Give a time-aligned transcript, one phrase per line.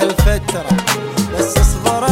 [0.00, 0.76] هالفترة
[1.38, 2.04] بس اصبر